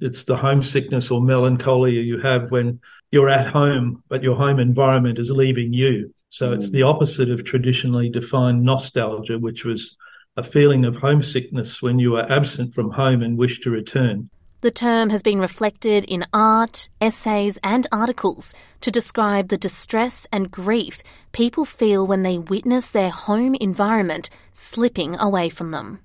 it's 0.00 0.24
the 0.24 0.36
homesickness 0.36 1.10
or 1.10 1.22
melancholia 1.22 2.02
you 2.02 2.18
have 2.20 2.50
when 2.50 2.80
you're 3.10 3.30
at 3.30 3.46
home, 3.46 4.02
but 4.08 4.22
your 4.22 4.36
home 4.36 4.58
environment 4.58 5.18
is 5.18 5.30
leaving 5.30 5.72
you. 5.72 6.12
So 6.30 6.50
mm. 6.50 6.56
it's 6.56 6.70
the 6.70 6.82
opposite 6.82 7.30
of 7.30 7.44
traditionally 7.44 8.10
defined 8.10 8.64
nostalgia, 8.64 9.38
which 9.38 9.64
was 9.64 9.96
a 10.36 10.42
feeling 10.42 10.84
of 10.84 10.96
homesickness 10.96 11.80
when 11.80 11.98
you 11.98 12.16
are 12.16 12.30
absent 12.30 12.74
from 12.74 12.90
home 12.90 13.22
and 13.22 13.38
wish 13.38 13.60
to 13.60 13.70
return. 13.70 14.30
The 14.62 14.70
term 14.70 15.10
has 15.10 15.22
been 15.22 15.40
reflected 15.40 16.04
in 16.04 16.24
art, 16.32 16.88
essays, 17.00 17.58
and 17.62 17.86
articles 17.92 18.54
to 18.80 18.90
describe 18.90 19.48
the 19.48 19.58
distress 19.58 20.26
and 20.32 20.50
grief 20.50 21.02
people 21.32 21.66
feel 21.66 22.06
when 22.06 22.22
they 22.22 22.38
witness 22.38 22.90
their 22.90 23.10
home 23.10 23.54
environment 23.56 24.30
slipping 24.54 25.18
away 25.20 25.50
from 25.50 25.70
them. 25.70 26.00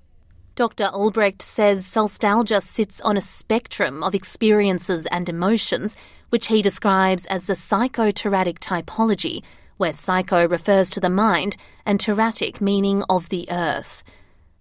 Dr. 0.60 0.90
Albrecht 0.92 1.40
says 1.40 1.86
solastalgia 1.86 2.60
sits 2.60 3.00
on 3.00 3.16
a 3.16 3.22
spectrum 3.22 4.02
of 4.02 4.14
experiences 4.14 5.06
and 5.06 5.26
emotions, 5.26 5.96
which 6.28 6.48
he 6.48 6.60
describes 6.60 7.24
as 7.24 7.46
the 7.46 7.54
psychoterratic 7.54 8.58
typology, 8.58 9.42
where 9.78 9.94
psycho 9.94 10.46
refers 10.46 10.90
to 10.90 11.00
the 11.00 11.08
mind 11.08 11.56
and 11.86 11.98
terratic 11.98 12.60
meaning 12.60 13.02
of 13.08 13.30
the 13.30 13.48
earth. 13.50 14.04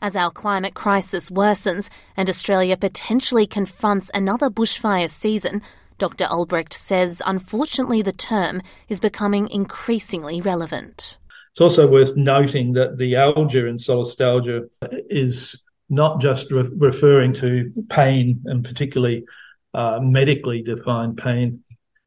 As 0.02 0.16
our 0.16 0.32
climate 0.32 0.74
crisis 0.74 1.30
worsens 1.30 1.90
and 2.16 2.30
Australia 2.30 2.78
potentially 2.78 3.46
confronts 3.46 4.10
another 4.14 4.50
bushfire 4.50 5.10
season, 5.10 5.62
Dr. 5.98 6.28
Albrecht 6.32 6.74
says 6.74 7.22
unfortunately 7.26 8.02
the 8.02 8.14
term 8.14 8.62
is 8.88 9.02
becoming 9.02 9.50
increasingly 9.50 10.40
relevant. 10.40 11.18
It's 11.52 11.60
also 11.60 11.88
worth 11.88 12.16
noting 12.16 12.72
that 12.72 12.98
the 12.98 13.16
alga 13.16 13.68
in 13.68 13.76
solastalgia 13.76 14.70
is 15.10 15.62
not 15.90 16.22
just 16.22 16.52
re- 16.52 16.70
referring 16.78 17.34
to 17.34 17.72
pain 17.90 18.42
and 18.46 18.64
particularly 18.64 19.26
uh, 19.74 20.00
medically 20.02 20.62
defined 20.62 21.18
pain. 21.18 21.64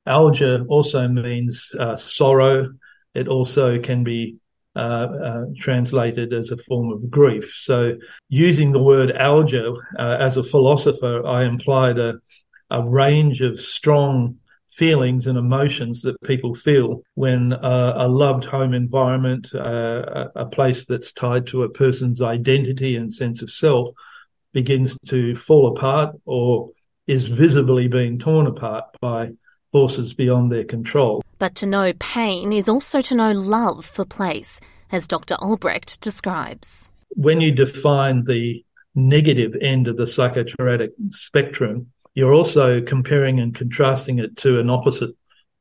Alga 0.06 0.64
also 0.68 1.06
means 1.08 1.70
uh, 1.78 1.96
sorrow. 1.96 2.72
It 3.14 3.28
also 3.28 3.78
can 3.78 4.04
be 4.04 4.36
uh, 4.74 4.78
uh 4.78 5.44
translated 5.58 6.32
as 6.32 6.50
a 6.50 6.56
form 6.56 6.90
of 6.92 7.10
grief. 7.10 7.54
So, 7.54 7.98
using 8.30 8.72
the 8.72 8.82
word 8.82 9.12
alga 9.12 9.74
uh, 9.98 10.16
as 10.18 10.38
a 10.38 10.42
philosopher, 10.42 11.26
I 11.26 11.44
implied 11.44 11.98
a, 11.98 12.14
a 12.70 12.82
range 12.82 13.42
of 13.42 13.60
strong 13.60 14.38
feelings 14.72 15.26
and 15.26 15.36
emotions 15.36 16.02
that 16.02 16.20
people 16.22 16.54
feel 16.54 17.02
when 17.14 17.52
uh, 17.52 17.92
a 17.96 18.08
loved 18.08 18.44
home 18.44 18.72
environment, 18.72 19.54
uh, 19.54 20.28
a 20.34 20.46
place 20.46 20.84
that's 20.86 21.12
tied 21.12 21.46
to 21.46 21.62
a 21.62 21.68
person's 21.68 22.22
identity 22.22 22.96
and 22.96 23.12
sense 23.12 23.42
of 23.42 23.50
self, 23.50 23.94
begins 24.52 24.96
to 25.06 25.36
fall 25.36 25.66
apart 25.68 26.16
or 26.24 26.70
is 27.06 27.28
visibly 27.28 27.88
being 27.88 28.18
torn 28.18 28.46
apart 28.46 28.84
by 29.00 29.30
forces 29.72 30.14
beyond 30.14 30.50
their 30.50 30.64
control. 30.64 31.22
But 31.38 31.54
to 31.56 31.66
know 31.66 31.92
pain 31.98 32.52
is 32.52 32.68
also 32.68 33.00
to 33.02 33.14
know 33.14 33.32
love 33.32 33.84
for 33.84 34.04
place, 34.04 34.60
as 34.90 35.06
Dr. 35.06 35.34
Albrecht 35.40 36.00
describes. 36.00 36.90
When 37.10 37.40
you 37.40 37.50
define 37.50 38.24
the 38.24 38.64
negative 38.94 39.54
end 39.60 39.88
of 39.88 39.96
the 39.96 40.04
psychoterratic 40.04 40.90
spectrum, 41.10 41.92
you're 42.14 42.34
also 42.34 42.80
comparing 42.82 43.40
and 43.40 43.54
contrasting 43.54 44.18
it 44.18 44.36
to 44.38 44.60
an 44.60 44.70
opposite 44.70 45.10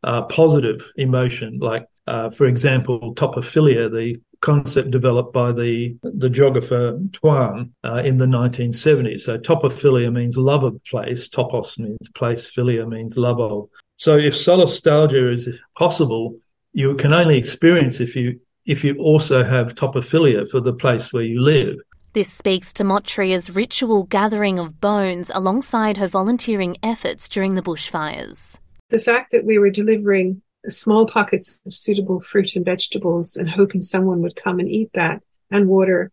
uh, 0.04 0.24
positive 0.24 0.92
emotion, 0.96 1.60
like, 1.60 1.86
uh, 2.08 2.30
for 2.32 2.46
example, 2.46 3.14
topophilia, 3.16 3.90
the 3.92 4.20
concept 4.42 4.90
developed 4.92 5.34
by 5.34 5.52
the, 5.52 5.96
the 6.04 6.30
geographer 6.30 7.00
Tuan 7.14 7.74
uh, 7.84 8.02
in 8.04 8.18
the 8.18 8.26
1970s. 8.26 9.22
So 9.22 9.38
topophilia 9.38 10.12
means 10.12 10.36
love 10.36 10.64
of 10.64 10.84
place, 10.84 11.30
topos 11.30 11.78
means 11.78 12.10
place, 12.16 12.50
philia 12.52 12.88
means 12.88 13.18
love 13.18 13.40
of. 13.40 13.70
So 13.98 14.18
if 14.18 14.34
solastalgia 14.34 15.32
is 15.32 15.48
possible, 15.78 16.38
you 16.74 16.96
can 16.96 17.14
only 17.14 17.38
experience 17.38 18.00
if 18.00 18.16
you 18.16 18.40
if 18.66 18.84
you 18.84 18.96
also 18.98 19.44
have 19.44 19.76
topophilia 19.76 20.50
for 20.50 20.60
the 20.60 20.74
place 20.74 21.12
where 21.12 21.24
you 21.24 21.42
live. 21.42 21.78
This 22.14 22.32
speaks 22.32 22.74
to 22.74 22.84
Motria's 22.84 23.56
ritual 23.56 24.04
gathering 24.04 24.60
of 24.60 24.82
bones 24.82 25.32
alongside 25.34 25.96
her 25.96 26.10
volunteering 26.10 26.76
efforts 26.84 27.30
during 27.30 27.56
the 27.56 27.62
bushfires. 27.62 28.60
The 28.90 29.00
fact 29.00 29.32
that 29.32 29.46
we 29.46 29.58
were 29.58 29.70
delivering 29.70 30.42
small 30.68 31.08
pockets 31.08 31.62
of 31.66 31.74
suitable 31.74 32.20
fruit 32.20 32.56
and 32.58 32.66
vegetables 32.66 33.38
and 33.38 33.50
hoping 33.50 33.82
someone 33.82 34.22
would 34.22 34.36
come 34.36 34.60
and 34.60 34.70
eat 34.70 34.90
that 34.94 35.24
and 35.50 35.70
water 35.70 36.12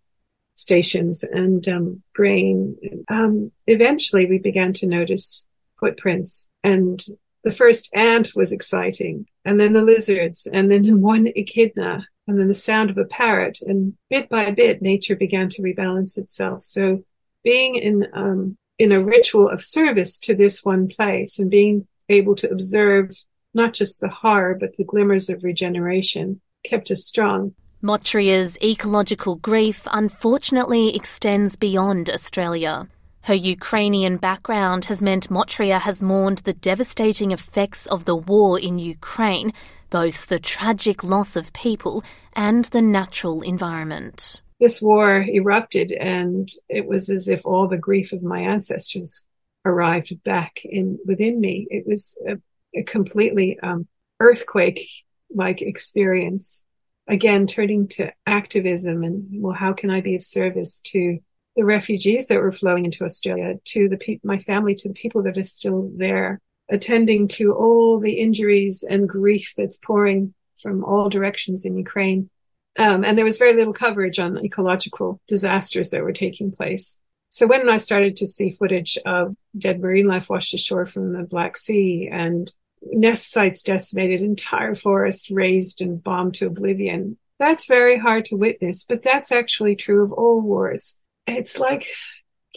stations 0.55 1.25
and 1.25 1.67
um, 1.69 2.03
grain. 2.15 2.77
Um, 3.09 3.51
eventually, 3.67 4.27
we 4.27 4.39
began 4.39 4.73
to 4.75 4.87
notice 4.87 5.49
footprints, 5.81 6.49
and 6.63 7.05
the 7.45 7.53
first 7.53 7.91
ant 7.95 8.33
was 8.35 8.53
exciting, 8.53 9.27
and 9.45 9.59
then 9.61 9.73
the 9.73 9.83
lizards, 9.83 10.47
and 10.47 10.71
then 10.71 11.01
one 11.01 11.29
echidna, 11.37 12.07
and 12.27 12.39
then 12.39 12.49
the 12.49 12.55
sound 12.55 12.91
of 12.91 12.99
a 12.99 13.05
parrot. 13.05 13.59
And 13.63 13.95
bit 14.11 14.29
by 14.29 14.51
bit, 14.51 14.83
nature 14.83 15.17
began 15.17 15.49
to 15.51 15.63
rebalance 15.63 16.19
itself. 16.19 16.63
So, 16.63 17.05
being 17.45 17.77
in 17.77 18.07
um, 18.13 18.57
in 18.79 18.93
a 18.93 19.03
ritual 19.03 19.49
of 19.49 19.63
service 19.63 20.19
to 20.21 20.35
this 20.35 20.65
one 20.65 20.89
place 20.89 21.39
and 21.39 21.51
being 21.51 21.87
able 22.09 22.35
to 22.37 22.51
observe 22.51 23.17
not 23.55 23.75
just 23.75 24.01
the 24.01 24.09
horror, 24.09 24.57
but 24.59 24.77
the 24.77 24.85
glimmers 24.85 25.29
of 25.29 25.43
regeneration 25.43 26.41
kept 26.65 26.91
us 26.91 27.05
strong. 27.05 27.55
Motria's 27.83 28.59
ecological 28.63 29.37
grief 29.37 29.87
unfortunately 29.93 30.95
extends 30.95 31.57
beyond 31.57 32.11
Australia. 32.11 32.89
Her 33.29 33.35
Ukrainian 33.35 34.17
background 34.17 34.87
has 34.87 35.03
meant 35.03 35.29
Motria 35.29 35.81
has 35.81 36.03
mourned 36.03 36.39
the 36.39 36.55
devastating 36.55 37.31
effects 37.31 37.85
of 37.85 38.07
the 38.07 38.17
war 38.17 38.59
in 38.59 38.79
Ukraine, 38.79 39.53
both 39.91 40.29
the 40.29 40.39
tragic 40.39 41.05
loss 41.05 41.37
of 41.37 41.53
people 41.53 42.03
and 42.33 42.65
the 42.65 42.81
natural 42.81 43.43
environment. 43.43 44.41
This 44.59 44.81
war 44.81 45.27
erupted, 45.29 45.93
and 45.93 46.49
it 46.71 46.87
was 46.87 47.11
as 47.11 47.29
if 47.29 47.45
all 47.45 47.69
the 47.69 47.77
grief 47.77 48.15
of 48.15 48.23
my 48.23 48.41
ancestors 48.41 49.27
arrived 49.63 50.23
back 50.25 50.61
in 50.65 50.99
within 51.05 51.39
me. 51.39 51.67
It 51.69 51.87
was 51.87 52.19
a, 52.27 52.39
a 52.75 52.83
completely 52.83 53.59
um, 53.63 53.87
earthquake-like 54.21 55.61
experience 55.61 56.65
again 57.07 57.47
turning 57.47 57.89
to 57.89 58.11
activism 58.27 59.03
and 59.03 59.43
well 59.43 59.55
how 59.55 59.73
can 59.73 59.89
i 59.89 60.03
be 60.03 60.15
of 60.15 60.23
service 60.23 60.79
to 60.81 61.19
the 61.59 61.65
refugees 61.65 62.29
that 62.29 62.41
were 62.41 62.53
flowing 62.53 62.87
into 62.87 63.05
australia 63.05 63.55
to 63.65 63.89
the 63.89 63.99
pe- 63.99 64.21
my 64.25 64.39
family 64.41 64.75
to 64.75 64.89
the 64.89 64.95
people 64.95 65.23
that 65.23 65.37
are 65.37 65.45
still 65.45 65.91
there 65.97 66.41
attending 66.71 67.29
to 67.29 67.53
all 67.53 67.99
the 67.99 68.15
injuries 68.15 68.83
and 68.89 69.09
grief 69.09 69.53
that's 69.57 69.77
pouring 69.77 70.33
from 70.63 70.83
all 70.83 71.11
directions 71.11 71.67
in 71.67 71.77
ukraine 71.77 72.31
um, 72.79 73.05
and 73.05 73.19
there 73.19 73.25
was 73.25 73.39
very 73.39 73.55
little 73.55 73.73
coverage 73.73 74.19
on 74.19 74.43
ecological 74.45 75.21
disasters 75.29 75.91
that 75.91 76.03
were 76.03 76.13
taking 76.13 76.51
place 76.51 77.01
so 77.29 77.47
when 77.47 77.69
i 77.69 77.77
started 77.77 78.17
to 78.17 78.27
see 78.27 78.51
footage 78.51 78.97
of 79.05 79.35
dead 79.59 79.81
marine 79.81 80.07
life 80.07 80.31
washed 80.31 80.55
ashore 80.55 80.87
from 80.87 81.13
the 81.13 81.25
black 81.25 81.59
sea 81.59 82.09
and 82.11 82.53
nest 82.83 83.31
sites 83.31 83.63
decimated, 83.63 84.21
entire 84.21 84.75
forests 84.75 85.31
razed 85.31 85.81
and 85.81 86.03
bombed 86.03 86.35
to 86.35 86.47
oblivion. 86.47 87.17
That's 87.39 87.67
very 87.67 87.99
hard 87.99 88.25
to 88.27 88.37
witness, 88.37 88.85
but 88.85 89.03
that's 89.03 89.33
actually 89.33 89.77
true 89.77 90.03
of 90.03 90.13
all 90.13 90.41
wars. 90.41 90.98
It's 91.29 91.59
like 91.59 91.87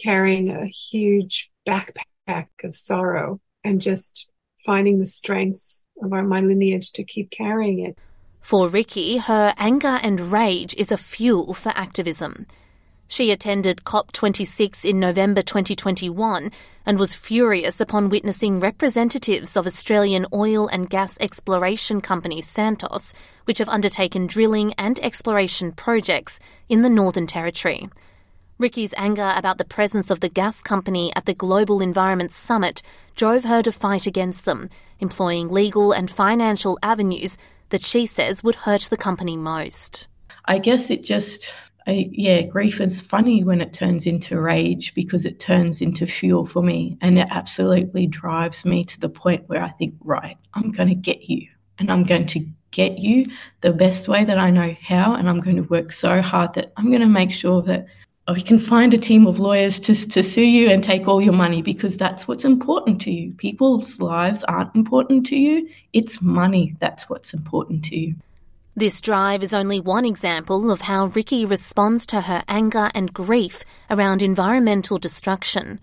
carrying 0.02 0.50
a 0.50 0.66
huge 0.66 1.50
backpack 1.68 2.48
of 2.64 2.74
sorrow 2.74 3.38
and 3.62 3.82
just 3.82 4.30
finding 4.64 4.98
the 4.98 5.06
strengths 5.06 5.84
of 6.02 6.12
our, 6.12 6.22
my 6.22 6.40
lineage 6.40 6.90
to 6.92 7.04
keep 7.04 7.30
carrying 7.30 7.80
it. 7.80 7.98
For 8.40 8.68
Ricky, 8.68 9.18
her 9.18 9.52
anger 9.58 10.00
and 10.02 10.32
rage 10.32 10.74
is 10.76 10.90
a 10.90 10.96
fuel 10.96 11.52
for 11.52 11.68
activism. 11.76 12.46
She 13.06 13.30
attended 13.30 13.84
COP26 13.84 14.88
in 14.88 14.98
November 14.98 15.42
2021 15.42 16.50
and 16.86 16.98
was 16.98 17.14
furious 17.14 17.78
upon 17.78 18.08
witnessing 18.08 18.58
representatives 18.58 19.54
of 19.54 19.66
Australian 19.66 20.24
oil 20.32 20.66
and 20.66 20.88
gas 20.88 21.18
exploration 21.20 22.00
company 22.00 22.40
Santos, 22.40 23.12
which 23.44 23.58
have 23.58 23.68
undertaken 23.68 24.26
drilling 24.26 24.72
and 24.78 24.98
exploration 25.00 25.72
projects 25.72 26.40
in 26.70 26.80
the 26.80 26.88
Northern 26.88 27.26
Territory. 27.26 27.90
Ricky's 28.62 28.94
anger 28.96 29.34
about 29.36 29.58
the 29.58 29.64
presence 29.64 30.08
of 30.08 30.20
the 30.20 30.28
gas 30.28 30.62
company 30.62 31.12
at 31.16 31.26
the 31.26 31.34
Global 31.34 31.80
Environment 31.80 32.30
Summit 32.30 32.80
drove 33.16 33.42
her 33.42 33.60
to 33.60 33.72
fight 33.72 34.06
against 34.06 34.44
them, 34.44 34.70
employing 35.00 35.48
legal 35.48 35.90
and 35.90 36.08
financial 36.08 36.78
avenues 36.80 37.36
that 37.70 37.82
she 37.82 38.06
says 38.06 38.44
would 38.44 38.54
hurt 38.54 38.82
the 38.82 38.96
company 38.96 39.36
most. 39.36 40.06
I 40.44 40.58
guess 40.58 40.90
it 40.90 41.02
just 41.02 41.52
I, 41.88 42.08
yeah, 42.12 42.42
grief 42.42 42.80
is 42.80 43.00
funny 43.00 43.42
when 43.42 43.60
it 43.60 43.72
turns 43.72 44.06
into 44.06 44.40
rage 44.40 44.94
because 44.94 45.26
it 45.26 45.40
turns 45.40 45.80
into 45.80 46.06
fuel 46.06 46.46
for 46.46 46.62
me 46.62 46.96
and 47.00 47.18
it 47.18 47.26
absolutely 47.30 48.06
drives 48.06 48.64
me 48.64 48.84
to 48.84 49.00
the 49.00 49.08
point 49.08 49.48
where 49.48 49.62
I 49.62 49.70
think, 49.70 49.94
right, 50.00 50.36
I'm 50.54 50.70
going 50.70 50.88
to 50.88 50.94
get 50.94 51.28
you 51.28 51.48
and 51.80 51.90
I'm 51.90 52.04
going 52.04 52.26
to 52.28 52.46
get 52.70 52.98
you 52.98 53.26
the 53.60 53.72
best 53.72 54.06
way 54.06 54.24
that 54.24 54.38
I 54.38 54.50
know 54.50 54.74
how. 54.80 55.16
And 55.16 55.28
I'm 55.28 55.40
going 55.40 55.56
to 55.56 55.62
work 55.62 55.90
so 55.90 56.22
hard 56.22 56.54
that 56.54 56.72
I'm 56.76 56.90
going 56.90 57.00
to 57.00 57.08
make 57.08 57.32
sure 57.32 57.62
that 57.62 57.86
we 58.28 58.40
can 58.40 58.58
find 58.58 58.94
a 58.94 58.98
team 58.98 59.26
of 59.26 59.40
lawyers 59.40 59.80
to, 59.80 59.94
to 59.94 60.22
sue 60.22 60.42
you 60.42 60.70
and 60.70 60.82
take 60.84 61.08
all 61.08 61.20
your 61.20 61.32
money 61.32 61.60
because 61.60 61.96
that's 61.96 62.28
what's 62.28 62.44
important 62.44 63.00
to 63.02 63.10
you. 63.10 63.32
People's 63.32 64.00
lives 64.00 64.44
aren't 64.44 64.74
important 64.76 65.26
to 65.26 65.36
you, 65.36 65.68
it's 65.92 66.22
money 66.22 66.76
that's 66.78 67.08
what's 67.08 67.34
important 67.34 67.84
to 67.86 67.98
you. 67.98 68.14
This 68.76 69.00
drive 69.00 69.42
is 69.42 69.52
only 69.52 69.80
one 69.80 70.04
example 70.04 70.70
of 70.70 70.82
how 70.82 71.06
Ricky 71.06 71.44
responds 71.44 72.06
to 72.06 72.22
her 72.22 72.42
anger 72.48 72.90
and 72.94 73.12
grief 73.12 73.64
around 73.90 74.22
environmental 74.22 74.98
destruction. 74.98 75.78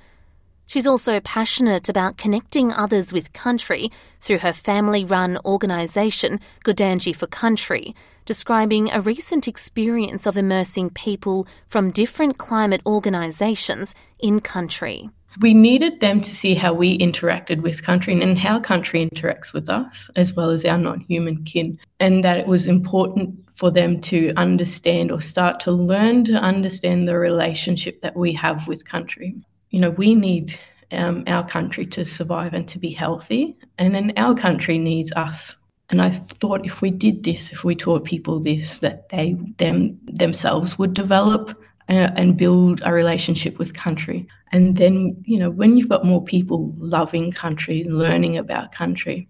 She's 0.69 0.86
also 0.86 1.19
passionate 1.19 1.89
about 1.89 2.17
connecting 2.17 2.71
others 2.71 3.12
with 3.12 3.34
country 3.34 3.91
through 4.21 4.38
her 4.38 4.53
family 4.53 5.03
run 5.03 5.39
organisation, 5.43 6.39
Gudanji 6.63 7.15
for 7.15 7.25
Country, 7.25 7.95
describing 8.27 8.91
a 8.91 9.01
recent 9.01 9.47
experience 9.47 10.27
of 10.27 10.38
immersing 10.38 10.91
people 10.91 11.47
from 11.67 11.89
different 11.89 12.38
climate 12.38 12.82
organisations 12.86 13.95
in 14.19 14.41
country. 14.41 15.10
We 15.41 15.55
needed 15.55 16.01
them 16.01 16.21
to 16.21 16.36
see 16.36 16.53
how 16.53 16.75
we 16.75 16.99
interacted 16.99 17.63
with 17.63 17.82
country 17.82 18.21
and 18.21 18.38
how 18.38 18.60
country 18.60 19.10
interacts 19.10 19.51
with 19.51 19.69
us, 19.69 20.12
as 20.15 20.36
well 20.36 20.51
as 20.51 20.65
our 20.65 20.77
non 20.77 20.99
human 20.99 21.45
kin, 21.45 21.79
and 21.99 22.23
that 22.23 22.38
it 22.38 22.45
was 22.45 22.67
important 22.67 23.43
for 23.55 23.71
them 23.71 24.01
to 24.01 24.34
understand 24.38 25.12
or 25.12 25.19
start 25.19 25.62
to 25.62 25.71
learn 25.71 26.25
to 26.25 26.34
understand 26.34 27.08
the 27.08 27.17
relationship 27.17 28.01
that 28.01 28.15
we 28.15 28.34
have 28.34 28.67
with 28.67 28.86
country. 28.86 29.36
You 29.69 29.79
know, 29.79 29.91
we 29.91 30.15
need 30.15 30.58
um, 30.91 31.23
our 31.27 31.47
country 31.47 31.86
to 31.88 32.05
survive 32.05 32.53
and 32.53 32.67
to 32.69 32.79
be 32.79 32.91
healthy, 32.91 33.58
and 33.77 33.93
then 33.93 34.13
our 34.17 34.36
country 34.36 34.77
needs 34.77 35.12
us. 35.13 35.55
And 35.89 36.01
I 36.01 36.12
thought 36.12 36.65
if 36.65 36.82
we 36.82 36.91
did 36.91 37.23
this, 37.23 37.51
if 37.51 37.63
we 37.63 37.75
taught 37.75 38.03
people 38.03 38.39
this, 38.39 38.79
that 38.79 39.10
they 39.10 39.36
them 39.58 39.99
themselves 40.05 40.77
would 40.77 40.93
develop 40.93 41.49
uh, 41.89 42.12
and 42.15 42.38
build 42.38 42.82
a 42.86 42.93
relationship 42.93 43.58
with 43.58 43.73
country. 43.73 44.27
And 44.51 44.77
then, 44.77 45.21
you 45.25 45.39
know, 45.39 45.49
when 45.49 45.77
you've 45.77 45.89
got 45.89 46.05
more 46.05 46.23
people 46.23 46.73
loving 46.77 47.32
country, 47.32 47.84
learning 47.86 48.38
about 48.38 48.71
country, 48.71 49.27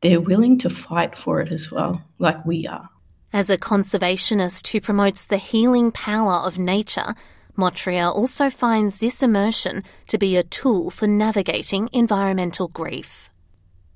they're 0.00 0.20
willing 0.20 0.58
to 0.58 0.70
fight 0.70 1.16
for 1.16 1.40
it 1.40 1.52
as 1.52 1.70
well, 1.70 2.02
like 2.18 2.44
we 2.46 2.66
are. 2.66 2.88
As 3.32 3.50
a 3.50 3.58
conservationist 3.58 4.68
who 4.68 4.80
promotes 4.80 5.24
the 5.24 5.36
healing 5.36 5.92
power 5.92 6.34
of 6.34 6.58
nature, 6.58 7.14
Motria 7.56 8.14
also 8.14 8.50
finds 8.50 9.00
this 9.00 9.22
immersion 9.22 9.82
to 10.08 10.18
be 10.18 10.36
a 10.36 10.42
tool 10.42 10.90
for 10.90 11.06
navigating 11.06 11.88
environmental 11.92 12.68
grief. 12.68 13.30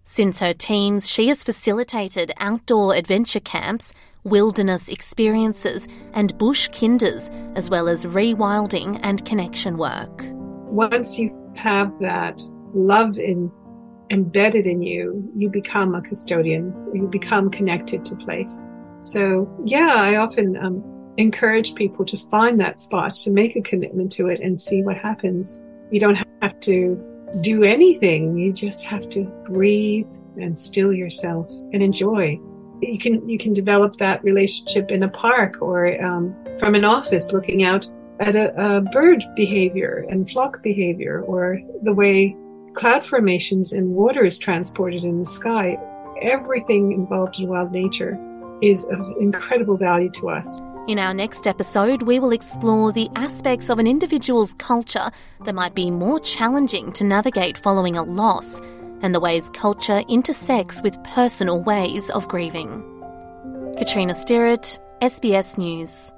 Since 0.04 0.40
her 0.40 0.52
teens, 0.52 1.08
she 1.08 1.28
has 1.28 1.42
facilitated 1.42 2.32
outdoor 2.38 2.94
adventure 2.94 3.40
camps 3.40 3.92
wilderness 4.24 4.88
experiences, 4.88 5.86
and 6.14 6.36
bush 6.38 6.68
kinders, 6.68 7.30
as 7.54 7.70
well 7.70 7.88
as 7.88 8.06
rewilding 8.06 8.98
and 9.02 9.24
connection 9.24 9.76
work. 9.76 10.22
Once 10.70 11.18
you 11.18 11.30
have 11.56 11.92
that 12.00 12.42
love 12.74 13.18
in, 13.18 13.52
embedded 14.10 14.66
in 14.66 14.82
you, 14.82 15.30
you 15.36 15.48
become 15.48 15.94
a 15.94 16.02
custodian, 16.02 16.74
you 16.92 17.06
become 17.06 17.50
connected 17.50 18.04
to 18.06 18.16
place. 18.16 18.68
So, 19.00 19.48
yeah, 19.64 19.92
I 19.94 20.16
often 20.16 20.56
um, 20.56 20.82
encourage 21.16 21.74
people 21.74 22.04
to 22.04 22.16
find 22.16 22.60
that 22.60 22.80
spot, 22.80 23.14
to 23.14 23.30
make 23.30 23.56
a 23.56 23.62
commitment 23.62 24.12
to 24.12 24.28
it 24.28 24.40
and 24.40 24.60
see 24.60 24.82
what 24.82 24.96
happens. 24.96 25.62
You 25.90 26.00
don't 26.00 26.18
have 26.42 26.58
to 26.60 27.02
do 27.40 27.62
anything. 27.62 28.36
You 28.36 28.52
just 28.52 28.84
have 28.84 29.08
to 29.10 29.24
breathe 29.46 30.10
and 30.36 30.58
still 30.58 30.92
yourself 30.92 31.48
and 31.72 31.82
enjoy 31.82 32.40
you 32.80 32.98
can 32.98 33.28
you 33.28 33.38
can 33.38 33.52
develop 33.52 33.96
that 33.96 34.22
relationship 34.24 34.90
in 34.90 35.02
a 35.02 35.08
park 35.08 35.60
or 35.60 36.02
um, 36.04 36.34
from 36.58 36.74
an 36.74 36.84
office 36.84 37.32
looking 37.32 37.64
out 37.64 37.88
at 38.20 38.36
a, 38.36 38.76
a, 38.76 38.80
bird 38.80 39.24
behavior 39.34 40.06
and 40.08 40.30
flock 40.30 40.62
behavior 40.62 41.22
or 41.22 41.60
the 41.82 41.92
way 41.92 42.36
cloud 42.74 43.04
formations 43.04 43.72
and 43.72 43.88
water 43.90 44.24
is 44.24 44.38
transported 44.38 45.04
in 45.04 45.16
the 45.16 45.26
sky 45.26 45.76
everything 46.22 46.92
involved 46.92 47.38
in 47.38 47.48
wild 47.48 47.72
nature 47.72 48.18
is 48.62 48.88
of 48.90 49.00
incredible 49.20 49.76
value 49.76 50.10
to 50.10 50.28
us 50.28 50.60
in 50.86 50.98
our 50.98 51.14
next 51.14 51.46
episode, 51.46 52.02
we 52.02 52.18
will 52.18 52.32
explore 52.32 52.92
the 52.92 53.08
aspects 53.16 53.70
of 53.70 53.78
an 53.78 53.86
individual's 53.86 54.52
culture 54.54 55.10
that 55.44 55.54
might 55.54 55.74
be 55.74 55.90
more 55.90 56.20
challenging 56.20 56.92
to 56.92 57.04
navigate 57.04 57.56
following 57.56 57.96
a 57.96 58.02
loss 58.02 58.60
and 59.00 59.14
the 59.14 59.20
ways 59.20 59.48
culture 59.50 60.02
intersects 60.08 60.82
with 60.82 61.02
personal 61.02 61.62
ways 61.62 62.10
of 62.10 62.28
grieving. 62.28 62.82
Katrina 63.78 64.12
Stirrett, 64.12 64.78
SBS 65.00 65.56
News. 65.56 66.12